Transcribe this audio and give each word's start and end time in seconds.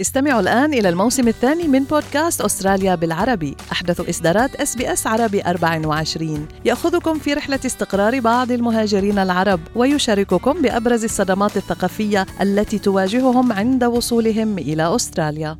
استمعوا 0.00 0.40
الآن 0.40 0.74
إلى 0.74 0.88
الموسم 0.88 1.28
الثاني 1.28 1.68
من 1.68 1.84
بودكاست 1.84 2.40
أستراليا 2.40 2.94
بالعربي. 2.94 3.56
أحدث 3.72 4.08
إصدارات 4.08 4.54
إس 4.54 4.76
بي 4.76 4.92
إس 4.92 5.06
عربي 5.06 5.42
24 5.42 6.48
يأخذكم 6.64 7.18
في 7.18 7.34
رحلة 7.34 7.60
استقرار 7.66 8.20
بعض 8.20 8.50
المهاجرين 8.52 9.18
العرب 9.18 9.60
ويشارككم 9.76 10.62
بأبرز 10.62 11.04
الصدمات 11.04 11.56
الثقافية 11.56 12.26
التي 12.40 12.78
تواجههم 12.78 13.52
عند 13.52 13.84
وصولهم 13.84 14.58
إلى 14.58 14.94
أستراليا. 14.94 15.58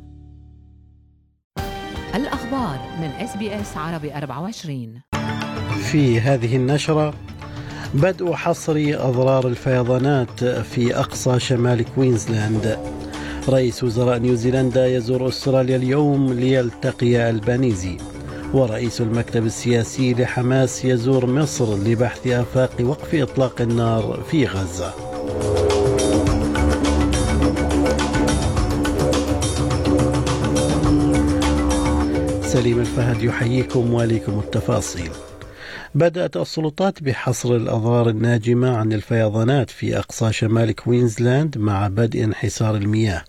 الأخبار 2.15 2.79
من 3.01 3.07
إس 3.07 3.37
بي 3.37 3.61
إس 3.61 3.77
عربي 3.77 4.13
24 4.17 5.01
في 5.91 6.21
هذه 6.21 6.55
النشرة 6.55 7.13
بدء 7.93 8.33
حصر 8.33 8.73
أضرار 8.77 9.47
الفيضانات 9.47 10.43
في 10.43 10.99
أقصى 10.99 11.39
شمال 11.39 11.85
كوينزلاند. 11.95 13.00
رئيس 13.49 13.83
وزراء 13.83 14.17
نيوزيلندا 14.17 14.87
يزور 14.87 15.27
أستراليا 15.27 15.75
اليوم 15.75 16.33
ليلتقي 16.33 17.29
البانيزي. 17.29 17.97
ورئيس 18.53 19.01
المكتب 19.01 19.45
السياسي 19.45 20.13
لحماس 20.13 20.85
يزور 20.85 21.25
مصر 21.25 21.75
لبحث 21.75 22.27
آفاق 22.27 22.71
وقف 22.81 23.15
إطلاق 23.15 23.61
النار 23.61 24.23
في 24.31 24.45
غزة. 24.45 24.93
سليم 32.43 32.79
الفهد 32.79 33.23
يحييكم 33.23 33.93
وليكم 33.93 34.39
التفاصيل. 34.39 35.11
بدأت 35.95 36.37
السلطات 36.37 37.03
بحصر 37.03 37.55
الأضرار 37.55 38.09
الناجمة 38.09 38.77
عن 38.77 38.93
الفيضانات 38.93 39.69
في 39.69 39.97
أقصى 39.97 40.33
شمال 40.33 40.71
كوينزلاند 40.71 41.57
مع 41.57 41.87
بدء 41.87 42.23
انحسار 42.23 42.75
المياه. 42.75 43.23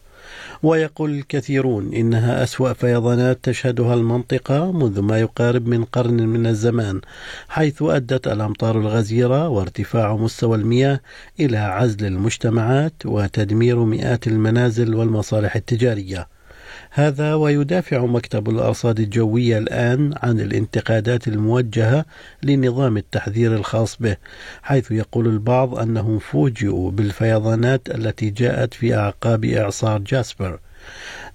ويقول 0.62 1.10
الكثيرون 1.10 1.95
إنها 1.95 2.43
أسوأ 2.43 2.73
فيضانات 2.73 3.38
تشهدها 3.43 3.95
المنطقة 3.95 4.73
منذ 4.73 5.01
ما 5.01 5.21
يقارب 5.21 5.66
من 5.66 5.85
قرن 5.85 6.27
من 6.29 6.46
الزمان 6.46 7.01
حيث 7.49 7.82
أدت 7.82 8.27
الأمطار 8.27 8.79
الغزيرة 8.79 9.49
وارتفاع 9.49 10.16
مستوى 10.16 10.57
المياه 10.57 11.01
إلى 11.41 11.57
عزل 11.57 12.07
المجتمعات 12.07 12.93
وتدمير 13.04 13.85
مئات 13.85 14.27
المنازل 14.27 14.95
والمصالح 14.95 15.57
التجارية. 15.57 16.29
هذا 16.95 17.35
ويدافع 17.35 18.07
مكتب 18.07 18.48
الأرصاد 18.48 19.01
الجوية 19.01 19.59
الآن 19.59 20.15
عن 20.23 20.40
الانتقادات 20.40 21.29
الموجهة 21.29 22.04
لنظام 22.43 22.96
التحذير 22.96 23.57
الخاص 23.57 23.96
به 24.01 24.16
حيث 24.62 24.90
يقول 24.90 25.26
البعض 25.26 25.79
أنهم 25.79 26.18
فوجئوا 26.18 26.90
بالفيضانات 26.90 27.90
التي 27.90 28.30
جاءت 28.30 28.74
في 28.74 28.95
أعقاب 28.95 29.45
إعصار 29.45 29.98
جاسبر. 29.98 30.59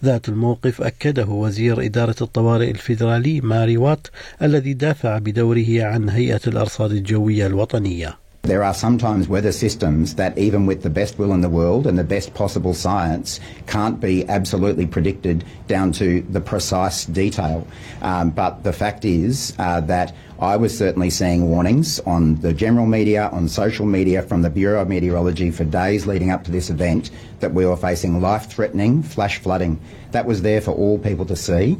ذات 0.03 0.29
الموقف 0.29 0.81
أكده 0.81 1.25
وزير 1.25 1.85
إدارة 1.85 2.15
الطوارئ 2.21 2.71
الفيدرالي 2.71 3.41
ماري 3.41 3.77
وات 3.77 4.07
الذي 4.41 4.73
دافع 4.73 5.17
بدوره 5.17 5.83
عن 5.83 6.09
هيئة 6.09 6.41
الأرصاد 6.47 6.91
الجوية 6.91 7.47
الوطنية. 7.47 8.26
There 8.47 8.63
are 8.63 8.73
sometimes 8.73 9.27
weather 9.27 9.51
systems 9.51 10.15
that, 10.15 10.37
even 10.37 10.65
with 10.65 10.81
the 10.81 10.89
best 10.89 11.19
will 11.19 11.33
in 11.33 11.41
the 11.41 11.49
world 11.49 11.85
and 11.85 11.99
the 11.99 12.03
best 12.05 12.33
possible 12.33 12.73
science, 12.73 13.41
can't 13.65 13.99
be 13.99 14.25
absolutely 14.29 14.87
predicted 14.87 15.43
down 15.67 15.91
to 15.99 16.21
the 16.21 16.39
precise 16.39 17.03
detail. 17.03 17.67
Um, 18.01 18.29
but 18.29 18.63
the 18.63 18.71
fact 18.71 19.03
is 19.03 19.53
uh, 19.59 19.81
that 19.81 20.15
I 20.39 20.55
was 20.55 20.77
certainly 20.77 21.09
seeing 21.09 21.49
warnings 21.49 21.99
on 22.05 22.35
the 22.35 22.53
general 22.53 22.85
media, 22.85 23.27
on 23.33 23.49
social 23.49 23.85
media, 23.85 24.21
from 24.21 24.43
the 24.43 24.49
Bureau 24.49 24.81
of 24.81 24.87
Meteorology 24.87 25.51
for 25.51 25.65
days 25.65 26.07
leading 26.07 26.31
up 26.31 26.45
to 26.45 26.51
this 26.51 26.69
event 26.69 27.11
that 27.41 27.53
we 27.53 27.65
were 27.65 27.75
facing 27.75 28.21
life 28.21 28.49
threatening 28.49 29.03
flash 29.03 29.39
flooding. 29.39 29.77
That 30.11 30.25
was 30.25 30.41
there 30.41 30.61
for 30.61 30.71
all 30.71 30.97
people 30.99 31.25
to 31.25 31.35
see. 31.35 31.77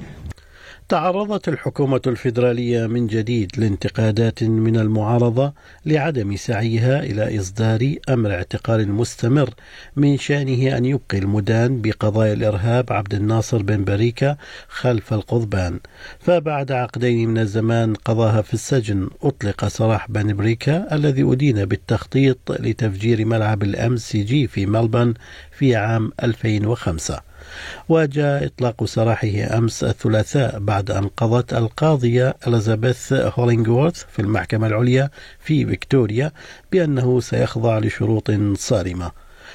تعرضت 0.90 1.48
الحكومة 1.48 2.02
الفيدرالية 2.08 2.88
من 2.88 3.08
جديد 3.08 3.52
لانتقادات 3.58 4.44
من 4.44 4.78
المعارضة 4.78 5.54
لعدم 5.86 6.36
سعيها 6.36 7.04
إلى 7.04 7.40
إصدار 7.40 7.96
أمر 8.10 8.32
اعتقال 8.32 8.92
مستمر 8.92 9.50
من 9.96 10.18
شأنه 10.18 10.78
أن 10.78 10.86
يبقي 10.86 11.18
المدان 11.18 11.82
بقضايا 11.82 12.34
الإرهاب 12.34 12.94
عبد 12.94 13.14
الناصر 13.14 13.64
بن 13.64 13.84
بريكة 13.84 14.38
خلف 14.68 15.14
القضبان. 15.14 15.80
فبعد 16.20 16.72
عقدين 16.72 17.30
من 17.30 17.38
الزمان 17.38 17.94
قضاها 17.94 18.42
في 18.42 18.54
السجن 18.54 19.10
أطلق 19.24 19.68
سراح 19.68 20.12
بن 20.12 20.36
بريكة 20.36 20.78
الذي 20.92 21.24
أدين 21.24 21.66
بالتخطيط 21.66 22.52
لتفجير 22.52 23.26
ملعب 23.26 23.64
الأم 23.64 23.98
سي 23.98 24.24
جي 24.24 24.48
في 24.48 24.66
ملبن 24.66 25.14
في 25.52 25.76
عام 25.76 26.12
2005 26.24 27.27
وجاء 27.90 28.46
إطلاق 28.46 28.86
سراحه 28.86 29.58
أمس 29.58 29.84
الثلاثاء 29.84 30.60
بعد 30.60 30.92
أن 30.92 31.08
قضت 31.08 31.54
القاضية 31.54 32.36
إليزابيث 32.48 33.14
هولينغورث 33.14 34.04
في 34.12 34.22
المحكمة 34.22 34.68
العليا 34.68 35.10
في 35.40 35.66
فيكتوريا 35.66 36.32
بأنه 36.72 37.20
سيخضع 37.20 37.80
لشروط 37.80 38.32
صارمة. 38.56 39.12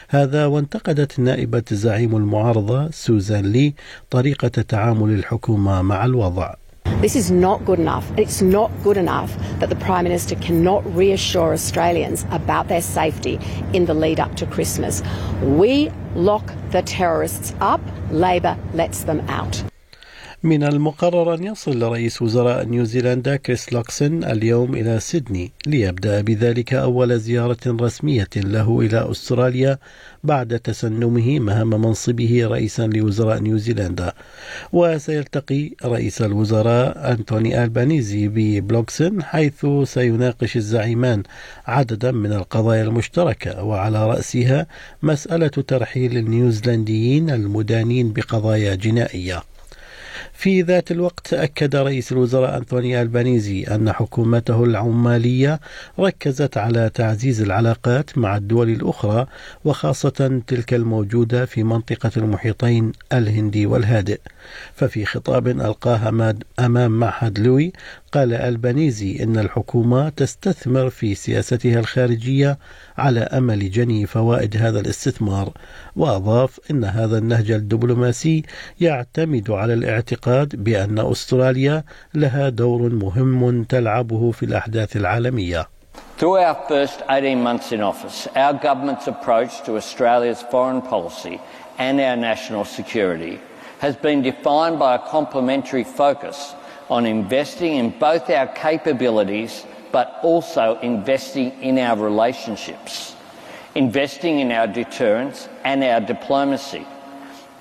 هذا 0.08 0.46
وانتقدت 0.46 1.18
نائبة 1.18 1.64
زعيم 1.70 2.16
المعارضة 2.16 2.90
سوزان 2.90 3.52
لي 3.52 3.74
طريقة 4.10 4.48
تعامل 4.48 5.10
الحكومة 5.14 5.82
مع 5.82 6.04
الوضع. 6.04 6.54
This 7.00 7.16
is 7.16 7.30
not 7.30 7.64
good 7.64 7.78
enough. 7.78 8.10
It's 8.16 8.42
not 8.42 8.70
good 8.82 8.96
enough 8.96 9.36
that 9.58 9.68
the 9.68 9.76
Prime 9.76 10.04
Minister 10.04 10.34
cannot 10.36 10.84
reassure 10.94 11.52
Australians 11.52 12.26
about 12.30 12.68
their 12.68 12.82
safety 12.82 13.38
in 13.72 13.86
the 13.86 13.94
lead 13.94 14.20
up 14.20 14.36
to 14.36 14.46
Christmas. 14.46 15.02
We 15.42 15.90
lock 16.14 16.52
the 16.70 16.82
terrorists 16.82 17.54
up, 17.60 17.80
Labor 18.10 18.56
lets 18.74 19.04
them 19.04 19.20
out. 19.28 19.64
من 20.44 20.62
المقرر 20.62 21.34
أن 21.34 21.44
يصل 21.44 21.82
رئيس 21.82 22.22
وزراء 22.22 22.64
نيوزيلندا 22.64 23.36
كريس 23.36 23.72
لوكسن 23.72 24.24
اليوم 24.24 24.74
إلى 24.74 25.00
سيدني 25.00 25.52
ليبدأ 25.66 26.20
بذلك 26.20 26.74
أول 26.74 27.20
زيارة 27.20 27.58
رسمية 27.66 28.28
له 28.36 28.80
إلى 28.80 29.10
أستراليا 29.10 29.78
بعد 30.24 30.58
تسنمه 30.58 31.38
مهام 31.38 31.70
منصبه 31.70 32.46
رئيسا 32.46 32.86
لوزراء 32.86 33.38
نيوزيلندا. 33.38 34.12
وسيلتقي 34.72 35.70
رئيس 35.84 36.22
الوزراء 36.22 37.12
أنتوني 37.12 37.64
ألبانيزي 37.64 38.28
بلوكسن 38.28 39.22
حيث 39.22 39.66
سيناقش 39.84 40.56
الزعيمان 40.56 41.22
عددا 41.66 42.12
من 42.12 42.32
القضايا 42.32 42.82
المشتركة 42.82 43.62
وعلى 43.62 44.06
رأسها 44.06 44.66
مسألة 45.02 45.48
ترحيل 45.48 46.16
النيوزيلنديين 46.16 47.30
المدانين 47.30 48.12
بقضايا 48.12 48.74
جنائية. 48.74 49.42
في 50.42 50.62
ذات 50.62 50.90
الوقت 50.90 51.34
أكد 51.34 51.76
رئيس 51.76 52.12
الوزراء 52.12 52.56
أنتوني 52.56 53.02
ألبانيزي 53.02 53.64
أن 53.64 53.92
حكومته 53.92 54.64
العمالية 54.64 55.60
ركزت 55.98 56.56
على 56.56 56.90
تعزيز 56.94 57.42
العلاقات 57.42 58.18
مع 58.18 58.36
الدول 58.36 58.68
الأخرى 58.68 59.26
وخاصة 59.64 60.42
تلك 60.46 60.74
الموجودة 60.74 61.46
في 61.46 61.62
منطقة 61.62 62.10
المحيطين 62.16 62.92
الهندي 63.12 63.66
والهادئ. 63.66 64.20
ففي 64.74 65.04
خطاب 65.04 65.48
ألقاه 65.48 66.34
أمام 66.58 66.90
معهد 66.90 67.38
لوي 67.38 67.72
قال 68.12 68.34
ألبانيزي 68.34 69.22
إن 69.22 69.38
الحكومة 69.38 70.08
تستثمر 70.08 70.90
في 70.90 71.14
سياستها 71.14 71.80
الخارجية 71.80 72.58
على 72.98 73.20
أمل 73.20 73.70
جني 73.70 74.06
فوائد 74.06 74.56
هذا 74.56 74.80
الاستثمار. 74.80 75.52
وأضاف 75.96 76.60
إن 76.70 76.84
هذا 76.84 77.18
النهج 77.18 77.50
الدبلوماسي 77.50 78.42
يعتمد 78.80 79.50
على 79.50 79.74
الاعتقاد 79.74 80.31
بأن 80.54 80.98
أستراليا 80.98 81.82
لها 82.14 82.48
دور 82.48 82.82
مهم 83.04 83.64
تلعبه 83.64 84.30
في 84.30 84.42
الأحداث 84.42 84.96
العالمية 84.96 85.68
Through 86.18 86.36
our 86.38 86.58
first 86.68 87.02
18 87.08 87.42
months 87.42 87.72
in 87.72 87.80
office, 87.82 88.28
our 88.36 88.54
government's 88.54 89.06
approach 89.08 89.62
to 89.66 89.76
Australia's 89.76 90.42
foreign 90.50 90.80
policy 90.80 91.40
and 91.78 92.00
our 92.00 92.16
national 92.16 92.64
security 92.64 93.40
has 93.80 93.96
been 93.96 94.22
defined 94.22 94.78
by 94.78 94.94
a 94.94 94.98
complementary 95.16 95.84
focus 95.84 96.54
on 96.88 97.06
investing 97.06 97.72
in 97.76 97.90
both 97.98 98.30
our 98.30 98.46
capabilities 98.46 99.64
but 99.90 100.18
also 100.22 100.78
investing 100.82 101.48
in 101.60 101.78
our 101.78 101.96
relationships, 101.96 103.14
investing 103.74 104.40
in 104.40 104.52
our 104.52 104.66
deterrence 104.66 105.48
and 105.64 105.82
our 105.84 106.00
diplomacy. 106.00 106.86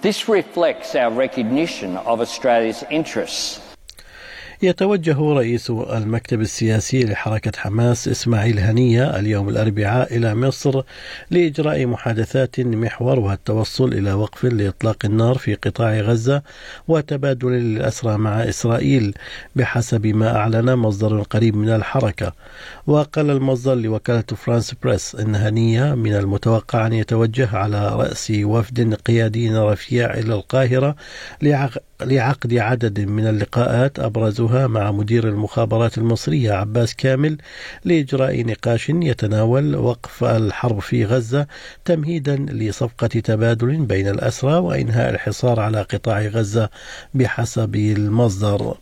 This 0.01 0.27
reflects 0.27 0.95
our 0.95 1.11
recognition 1.11 1.95
of 1.95 2.21
Australia's 2.21 2.83
interests 2.89 3.70
يتوجه 4.63 5.33
رئيس 5.33 5.69
المكتب 5.69 6.41
السياسي 6.41 7.03
لحركة 7.03 7.51
حماس 7.57 8.07
إسماعيل 8.07 8.59
هنية 8.59 9.19
اليوم 9.19 9.49
الأربعاء 9.49 10.15
إلى 10.15 10.35
مصر 10.35 10.81
لإجراء 11.31 11.85
محادثات 11.85 12.59
محورها 12.59 13.33
التوصل 13.33 13.93
إلى 13.93 14.13
وقف 14.13 14.45
لإطلاق 14.45 14.97
النار 15.05 15.37
في 15.37 15.55
قطاع 15.55 15.99
غزة 15.99 16.41
وتبادل 16.87 17.53
الأسرى 17.53 18.17
مع 18.17 18.49
إسرائيل 18.49 19.13
بحسب 19.55 20.07
ما 20.07 20.35
أعلن 20.35 20.75
مصدر 20.75 21.21
قريب 21.21 21.55
من 21.55 21.69
الحركة. 21.69 22.33
وقال 22.87 23.29
المصدر 23.29 23.75
لوكالة 23.75 24.23
فرانس 24.35 24.73
بريس 24.83 25.15
أن 25.15 25.35
هنية 25.35 25.95
من 25.95 26.15
المتوقع 26.15 26.87
أن 26.87 26.93
يتوجه 26.93 27.57
على 27.57 27.89
رأس 27.95 28.31
وفد 28.35 28.93
قيادي 28.93 29.57
رفيع 29.57 30.13
إلى 30.13 30.33
القاهرة 30.33 30.95
لعقد 32.03 32.53
عدد 32.53 32.99
من 32.99 33.27
اللقاءات 33.27 33.99
أبرزها 33.99 34.67
مع 34.67 34.91
مدير 34.91 35.27
المخابرات 35.27 35.97
المصرية 35.97 36.51
عباس 36.51 36.95
كامل 36.95 37.37
لإجراء 37.85 38.45
نقاش 38.45 38.89
يتناول 38.89 39.75
وقف 39.75 40.23
الحرب 40.23 40.79
في 40.79 41.05
غزة 41.05 41.47
تمهيدا 41.85 42.35
لصفقة 42.35 43.07
تبادل 43.07 43.85
بين 43.85 44.07
الأسرى 44.07 44.53
وإنهاء 44.53 45.09
الحصار 45.09 45.59
على 45.59 45.81
قطاع 45.81 46.21
غزة 46.21 46.69
بحسب 47.13 47.75
المصدر. 47.75 48.77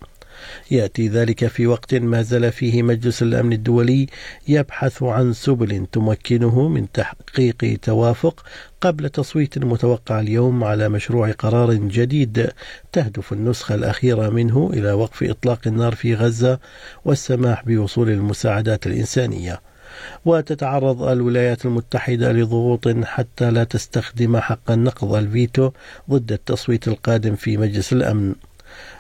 يأتي 0.72 1.08
ذلك 1.08 1.48
في 1.48 1.68
وقت 1.68 1.96
ما 1.96 2.22
زال 2.22 2.52
فيه 2.52 2.84
مجلس 2.84 3.22
الأمن 3.22 3.54
الدولي 3.54 4.08
يبحث 4.48 5.04
عن 5.04 5.34
سبل 5.34 5.86
تمكنه 5.92 6.68
من 6.68 6.92
تحقيق 6.92 7.78
توافق 7.82 8.44
قبل 8.82 9.10
تصويت 9.10 9.58
متوقع 9.58 10.20
اليوم 10.20 10.64
على 10.64 10.90
مشروع 10.90 11.32
قرار 11.32 11.74
جديد 11.74 12.50
تهدف 12.92 13.34
النسخة 13.34 13.76
الأخيرة 13.76 14.30
منه 14.30 14.70
إلى 14.74 14.92
وقف 14.92 15.24
إطلاق 15.24 15.60
النار 15.68 15.96
في 15.96 16.16
غزة 16.16 16.60
والسماح 17.06 17.66
بوصول 17.66 18.10
المساعدات 18.10 18.88
الإنسانية. 18.88 19.62
وتتعرض 20.26 21.04
الولايات 21.04 21.66
المتحدة 21.66 22.32
لضغوط 22.32 22.88
حتى 22.88 23.52
لا 23.52 23.64
تستخدم 23.64 24.38
حق 24.38 24.72
النقض 24.72 25.14
الفيتو 25.14 25.72
ضد 26.10 26.32
التصويت 26.32 26.88
القادم 26.88 27.36
في 27.36 27.58
مجلس 27.58 27.94
الأمن. 27.94 28.36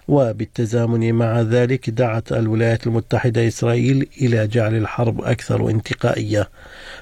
وبالتزامن 0.07 1.13
مع 1.13 1.41
ذلك 1.41 1.89
دعت 1.89 2.31
الولايات 2.31 2.87
المتحدة 2.87 3.47
إسرائيل 3.47 4.09
إلى 4.21 4.47
جعل 4.47 4.75
الحرب 4.75 5.21
أكثر 5.21 5.69
انتقائية 5.69 6.49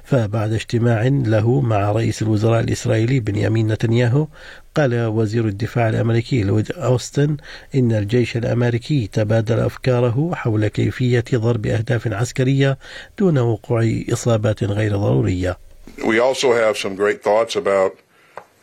فبعد 0.03 0.53
اجتماع 0.53 1.07
له 1.07 1.61
مع 1.61 1.91
رئيس 1.91 2.21
الوزراء 2.21 2.59
الإسرائيلي 2.59 3.19
بنيامين 3.19 3.67
نتنياهو 3.67 4.27
قال 4.75 5.05
وزير 5.05 5.45
الدفاع 5.45 5.89
الأمريكي 5.89 6.43
لويد 6.43 6.71
أوستن 6.71 7.37
إن 7.75 7.91
الجيش 7.91 8.37
الأمريكي 8.37 9.07
تبادل 9.13 9.59
أفكاره 9.59 10.31
حول 10.35 10.67
كيفية 10.67 11.23
ضرب 11.33 11.65
أهداف 11.67 12.07
عسكرية 12.07 12.77
دون 13.19 13.37
وقوع 13.37 13.89
إصابات 14.13 14.63
غير 14.63 14.95
ضرورية. 14.97 15.57
We 15.97 16.19
also 16.19 16.53
have 16.53 16.77
some 16.77 16.95
great 16.95 17.23
thoughts 17.23 17.55
about 17.55 17.97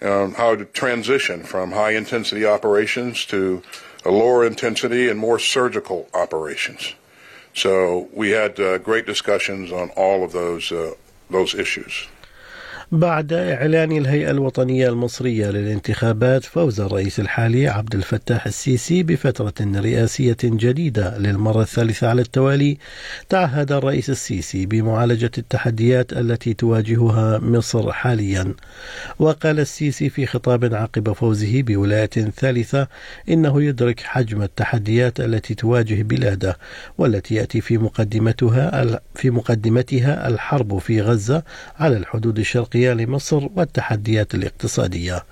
um, 0.03 0.35
how 0.35 0.55
to 0.55 0.65
transition 0.67 1.43
from 1.43 1.73
high 1.73 1.93
intensity 1.93 2.45
operations 2.47 3.25
to 3.27 3.63
lower 4.11 4.45
intensity 4.45 5.09
and 5.09 5.19
more 5.19 5.39
surgical 5.39 6.09
operations. 6.15 6.95
So 7.55 8.09
we 8.13 8.31
had 8.31 8.59
uh, 8.59 8.79
great 8.79 9.07
discussions 9.07 9.71
on 9.73 9.91
all 9.91 10.25
of 10.25 10.33
those 10.33 10.73
uh, 10.73 10.95
those 11.31 11.55
issues. 11.55 12.09
بعد 12.95 13.33
إعلان 13.33 13.93
الهيئة 13.93 14.31
الوطنية 14.31 14.89
المصرية 14.89 15.51
للانتخابات 15.51 16.45
فوز 16.45 16.81
الرئيس 16.81 17.21
الحالي 17.21 17.69
عبد 17.69 17.95
الفتاح 17.95 18.47
السيسي 18.47 19.03
بفترة 19.03 19.55
رئاسية 19.61 20.37
جديدة 20.43 21.19
للمرة 21.19 21.63
الثالثة 21.63 22.09
على 22.09 22.23
التوالي. 22.23 22.79
تعهد 23.29 23.73
الرئيس 23.73 24.11
السيسي 24.11 24.67
بمعالجة 24.67 25.31
التحديات 25.39 26.13
التي 26.13 26.55
تواجهها 26.55 27.39
مصر 27.39 27.93
حاليا. 27.93 28.55
وقال 29.19 29.61
السيسي 29.61 30.09
في 30.09 30.27
خطاب 30.27 30.75
عقب 30.75 31.13
فوزه 31.13 31.63
بولاية 31.63 32.07
ثالثة 32.37 32.89
إنه 33.29 33.63
يدرك 33.63 34.01
حجم 34.01 34.43
التحديات 34.43 35.21
التي 35.21 35.55
تواجه 35.55 36.03
بلاده 36.03 36.59
والتي 36.99 37.35
يأتي 37.35 37.61
في 37.61 37.79
مقدمتها 37.79 39.01
في 39.15 39.31
مقدمتها 39.31 40.29
الحرب 40.29 40.79
في 40.79 41.01
غزة 41.01 41.43
على 41.79 41.97
الحدود 41.97 42.39
الشرقية 42.39 42.84
الإفريقية 42.85 43.07
لمصر 43.07 43.49
والتحديات 43.57 44.35
الاقتصادية. 44.35 45.23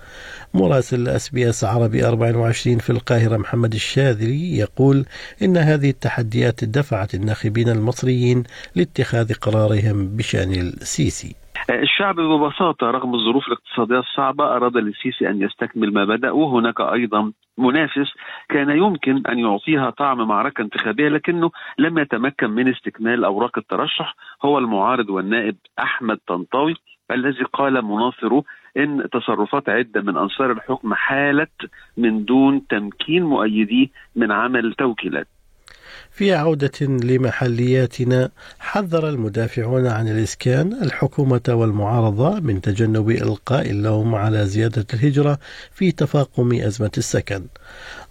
مراسل 0.54 1.08
إس 1.08 1.30
بي 1.30 1.48
إس 1.48 1.64
عربي 1.64 2.08
24 2.08 2.78
في 2.78 2.90
القاهرة 2.90 3.36
محمد 3.36 3.74
الشاذلي 3.74 4.58
يقول 4.58 5.04
إن 5.42 5.56
هذه 5.56 5.90
التحديات 5.90 6.64
دفعت 6.64 7.14
الناخبين 7.14 7.68
المصريين 7.68 8.44
لاتخاذ 8.76 9.34
قرارهم 9.34 10.16
بشأن 10.16 10.52
السيسي 10.52 11.42
الشعب 11.70 12.14
ببساطة 12.20 12.86
رغم 12.90 13.14
الظروف 13.14 13.46
الاقتصادية 13.48 13.98
الصعبة 13.98 14.44
أراد 14.44 14.76
للسيسي 14.76 15.28
أن 15.30 15.42
يستكمل 15.42 15.92
ما 15.94 16.04
بدأ 16.04 16.30
وهناك 16.30 16.80
أيضا 16.80 17.32
منافس 17.58 18.10
كان 18.48 18.70
يمكن 18.70 19.22
أن 19.26 19.38
يعطيها 19.38 19.90
طعم 19.90 20.28
معركة 20.28 20.62
انتخابية 20.62 21.08
لكنه 21.08 21.50
لم 21.78 21.98
يتمكن 21.98 22.50
من 22.50 22.68
استكمال 22.68 23.24
أوراق 23.24 23.58
الترشح. 23.58 24.14
هو 24.44 24.58
المعارض 24.58 25.10
والنائب 25.10 25.56
أحمد 25.78 26.18
طنطاوي. 26.26 26.74
الذي 27.10 27.44
قال 27.52 27.84
مناصره 27.84 28.44
إن 28.76 29.08
تصرفات 29.12 29.68
عدة 29.68 30.00
من 30.02 30.16
أنصار 30.16 30.52
الحكم 30.52 30.94
حالت 30.94 31.70
من 31.96 32.24
دون 32.24 32.66
تمكين 32.66 33.22
مؤيديه 33.22 33.88
من 34.16 34.32
عمل 34.32 34.74
توكيلات. 34.74 35.26
في 36.14 36.34
عودة 36.34 36.80
لمحلياتنا. 36.80 38.30
حذر 38.58 39.08
المدافعون 39.08 39.86
عن 39.86 40.08
الإسكان 40.08 40.72
الحكومة 40.82 41.40
والمعارضة 41.48 42.40
من 42.40 42.60
تجنب 42.60 43.10
إلقاء 43.10 43.70
اللوم 43.70 44.14
على 44.14 44.46
زيادة 44.46 44.86
الهجرة 44.94 45.38
في 45.74 45.92
تفاقم 45.92 46.52
أزمة 46.52 46.90
السكن. 46.98 47.46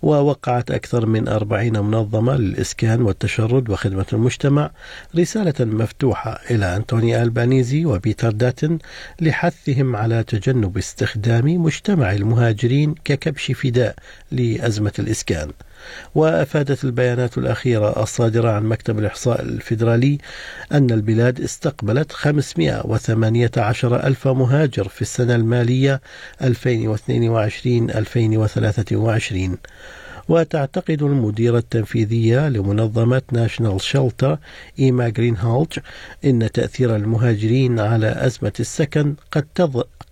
ووقعت 0.02 0.72
أكثر 0.72 1.06
من 1.06 1.28
أربعين 1.28 1.80
منظمة 1.80 2.36
للإسكان 2.36 3.02
والتشرد 3.02 3.70
وخدمة 3.70 4.06
المجتمع 4.14 4.72
رسالة 5.16 5.66
مفتوحة 5.66 6.40
إلى 6.52 6.76
أنتوني 6.76 7.22
ألبانيزي 7.22 7.86
وبيتر 7.86 8.32
داتن 8.32 8.78
لحثهم 9.22 9.96
على 9.96 10.24
تجنب 10.24 10.78
استخدام 10.78 11.46
مجتمع 11.46 12.12
المهاجرين 12.14 12.96
ككبش 13.06 13.52
فداء 13.52 13.96
لأزمة 14.32 14.94
الإسكان. 15.00 15.52
وأفادت 16.16 16.84
البيانات 16.84 17.38
الأخيرة 17.38 18.04
الصادرة 18.04 18.50
عن 18.50 18.64
مكتب 18.64 19.00
الإحصاء 19.00 19.42
الفيدرالي 19.42 20.18
أن 20.72 20.92
البلاد 20.92 21.42
استقبلت 21.42 22.12
518 22.12 23.96
ألف 24.08 24.28
مهاجر 24.28 24.88
في 24.88 25.02
السنة 25.02 25.36
المالية 25.36 26.02
2022-2023 26.44 26.48
وتعتقد 30.30 31.04
المديرة 31.04 31.58
التنفيذية 31.58 32.50
لمنظمة 32.50 33.22
ناشونال 33.32 33.82
شلتر 33.82 34.38
إيما 34.80 35.10
جرين 35.10 35.38
هولج 35.38 35.80
إن 36.26 36.52
تأثير 36.52 36.96
المهاجرين 36.96 37.80
على 37.80 38.26
أزمة 38.26 38.54
السكن 38.60 39.16
قد 39.32 39.46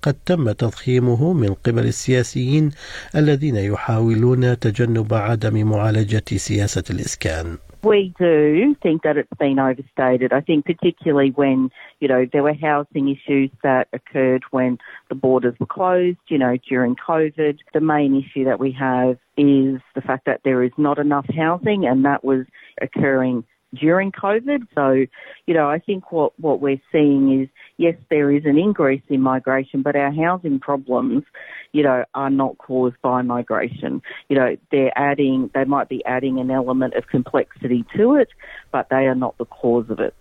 قد 0.01 0.15
تم 0.25 0.51
تضخيمه 0.51 1.33
من 1.33 1.53
قبل 1.53 1.85
السياسيين 1.85 2.71
الذين 3.15 3.55
يحاولون 3.55 4.59
تجنب 4.59 5.13
عدم 5.13 5.69
معالجة 5.69 6.23
سياسة 6.35 6.83
الإسكان. 6.89 7.57
We 7.81 8.13
do 8.19 8.75
think 8.83 9.03
that 9.03 9.15
it's 9.15 9.31
been 9.39 9.57
overstated. 9.57 10.33
I 10.33 10.41
think 10.41 10.65
particularly 10.65 11.31
when, 11.31 11.69
you 12.01 12.09
know, 12.09 12.25
there 12.31 12.43
were 12.43 12.53
housing 12.53 13.07
issues 13.07 13.51
that 13.63 13.87
occurred 13.93 14.43
when 14.51 14.79
the 15.07 15.15
borders 15.15 15.55
were 15.59 15.65
closed, 15.65 16.17
you 16.27 16.37
know, 16.37 16.57
during 16.67 16.95
COVID. 16.95 17.59
The 17.73 17.79
main 17.79 18.15
issue 18.15 18.43
that 18.45 18.59
we 18.59 18.73
have 18.73 19.17
is 19.37 19.79
the 19.95 20.01
fact 20.05 20.25
that 20.25 20.41
there 20.43 20.61
is 20.61 20.71
not 20.77 20.99
enough 20.99 21.25
housing 21.33 21.85
and 21.85 22.03
that 22.03 22.23
was 22.23 22.45
occurring 22.81 23.45
during 23.73 24.11
COVID. 24.11 24.67
So, 24.73 25.05
you 25.45 25.53
know, 25.53 25.69
I 25.69 25.79
think 25.79 26.11
what, 26.11 26.33
what 26.39 26.61
we're 26.61 26.81
seeing 26.91 27.41
is, 27.41 27.49
yes, 27.77 27.95
there 28.09 28.31
is 28.31 28.45
an 28.45 28.57
increase 28.57 29.01
in 29.09 29.21
migration, 29.21 29.81
but 29.81 29.95
our 29.95 30.11
housing 30.11 30.59
problems, 30.59 31.23
you 31.71 31.83
know, 31.83 32.05
are 32.15 32.29
not 32.29 32.57
caused 32.57 32.99
by 33.01 33.21
migration. 33.21 34.01
You 34.27 34.37
know, 34.37 34.57
they're 34.71 34.97
adding, 34.97 35.49
they 35.53 35.65
might 35.65 35.89
be 35.89 36.03
adding 36.05 36.39
an 36.39 36.51
element 36.51 36.95
of 36.95 37.07
complexity 37.07 37.85
to 37.95 38.15
it, 38.15 38.29
but 38.71 38.89
they 38.89 39.07
are 39.07 39.15
not 39.15 39.37
the 39.37 39.45
cause 39.45 39.89
of 39.89 39.99
it. 39.99 40.13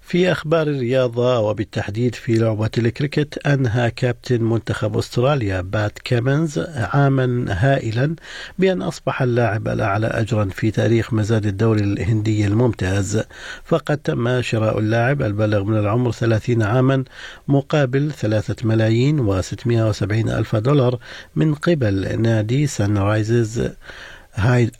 في 0.00 0.32
أخبار 0.32 0.62
الرياضة 0.62 1.38
وبالتحديد 1.38 2.14
في 2.14 2.34
لعبة 2.34 2.70
الكريكت 2.78 3.46
أنهى 3.46 3.90
كابتن 3.90 4.42
منتخب 4.42 4.96
أستراليا 4.96 5.60
بات 5.60 5.98
كيمنز 5.98 6.58
عاما 6.76 7.44
هائلا 7.48 8.16
بأن 8.58 8.82
أصبح 8.82 9.22
اللاعب 9.22 9.68
الأعلى 9.68 10.06
أجرا 10.06 10.44
في 10.44 10.70
تاريخ 10.70 11.12
مزاد 11.12 11.46
الدوري 11.46 11.80
الهندي 11.80 12.46
الممتاز. 12.46 13.22
فقد 13.64 13.98
تم 13.98 14.42
شراء 14.42 14.78
اللاعب 14.78 15.22
البالغ 15.22 15.64
من 15.64 15.78
العمر 15.78 16.12
30 16.12 16.62
عاما 16.62 17.04
مقابل 17.48 18.12
3 18.12 18.66
ملايين 18.66 19.26
و670 19.26 20.12
ألف 20.12 20.56
دولار 20.56 20.98
من 21.36 21.54
قبل 21.54 22.22
نادي 22.22 22.66
سان 22.66 22.98
رايزز 22.98 23.70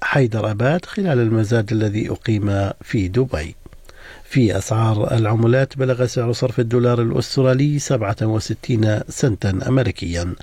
حيدر 0.03 0.51
أباد 0.51 0.85
خلال 0.85 1.19
المزاد 1.19 1.73
الذي 1.73 2.11
أقيم 2.11 2.71
في 2.83 3.09
دبي. 3.09 3.57
في 4.31 4.59
أسعار 4.59 5.15
العملات 5.15 5.79
بلغ 5.79 6.07
سعر 6.07 6.33
صرف 6.33 6.61
الدولار 6.61 7.03
الأسترالي 7.03 7.79
67 7.79 9.01
سنتا 9.09 9.59
أمريكيا. 9.69 10.35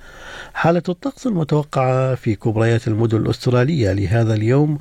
حالة 0.53 0.83
الطقس 0.89 1.27
المتوقعة 1.27 2.15
في 2.15 2.35
كبريات 2.35 2.87
المدن 2.87 3.17
الأسترالية 3.17 3.91
لهذا 3.91 4.33
اليوم 4.33 4.77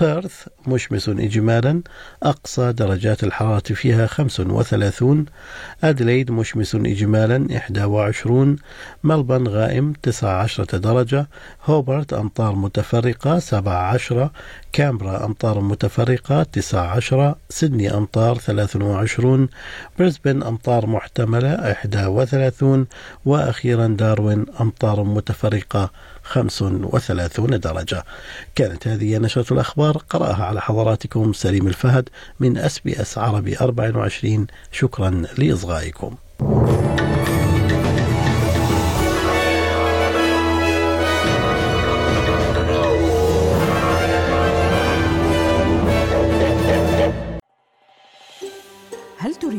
بيرث 0.00 0.46
مشمس 0.66 1.08
إجمالا 1.08 1.82
أقصى 2.22 2.72
درجات 2.72 3.24
الحرارة 3.24 3.74
فيها 3.74 4.06
35 4.06 5.24
أدليد 5.84 6.30
مشمس 6.30 6.74
إجمالا 6.74 7.60
21 7.84 8.56
ملبن 9.04 9.48
غائم 9.48 9.92
19 10.02 10.64
درجة 10.64 11.28
هوبرت 11.64 12.12
أمطار 12.12 12.54
متفرقة 12.54 13.38
17 13.38 14.30
كامبرا 14.72 15.24
أمطار 15.24 15.60
متفرقة 15.60 16.42
19 16.42 17.34
سيدني 17.48 17.94
أمطار 17.94 18.38
23 18.46 19.48
بريسبن 19.98 20.42
أمطار 20.42 20.86
محتملة 20.86 21.76
31 21.94 22.86
وأخيرا 23.24 23.86
داروين 23.86 24.46
أمطار 24.60 25.02
متفرقة 25.02 25.90
35 26.22 27.60
درجة. 27.60 28.04
كانت 28.54 28.88
هذه 28.88 29.18
نشرة 29.18 29.52
الأخبار 29.52 29.96
قرأها 29.96 30.44
على 30.44 30.60
حضراتكم 30.60 31.32
سليم 31.32 31.66
الفهد 31.66 32.08
من 32.40 32.58
أس 32.58 32.78
بي 32.78 33.00
أس 33.00 33.18
عربي 33.18 33.56
24 33.60 34.46
شكرا 34.72 35.22
لإصغائكم. 35.38 36.14